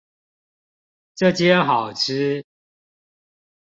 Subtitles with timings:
[1.13, 2.43] 這間好吃